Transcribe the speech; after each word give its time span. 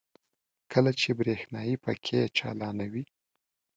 کله 0.71 0.91
چې 0.99 1.09
برېښنايي 1.19 1.75
پکې 1.83 2.19
چالانوي. 2.37 3.03